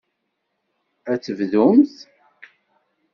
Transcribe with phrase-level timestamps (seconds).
[1.11, 1.95] Ad tebdumt.